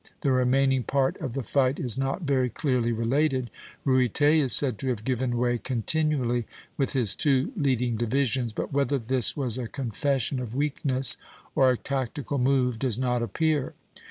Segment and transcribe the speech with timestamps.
[0.21, 3.51] The remaining part of the fight is not very clearly related.
[3.85, 8.97] Ruyter is said to have given way continually with his two leading divisions; but whether
[8.97, 11.17] this was a confession of weakness
[11.53, 13.75] or a tactical move does not appear.